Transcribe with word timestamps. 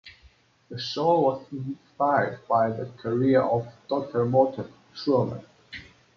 The 0.69 0.79
show 0.79 1.19
was 1.19 1.45
inspired 1.51 2.39
by 2.47 2.71
the 2.71 2.87
career 2.97 3.43
of 3.43 3.67
Doctor 3.87 4.25
Morton 4.25 4.73
Shulman. 4.95 5.45